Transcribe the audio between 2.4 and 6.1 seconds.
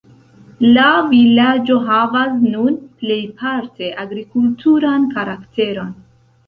nun plejparte agrikulturan karakteron.